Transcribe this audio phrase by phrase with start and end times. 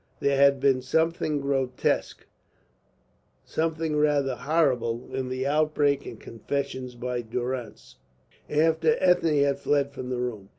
[0.19, 2.25] There had been something grotesque,
[3.45, 7.97] something rather horrible, in that outbreak and confession by Durrance,
[8.49, 10.49] after Ethne had fled from the room.